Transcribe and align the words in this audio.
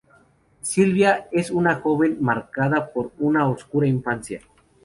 Silvia 0.61 1.27
es 1.31 1.51
una 1.51 1.75
joven 1.75 2.17
marcada 2.21 2.91
por 2.91 3.11
una 3.19 3.47
oscura 3.47 3.85
infancia. 3.85 4.41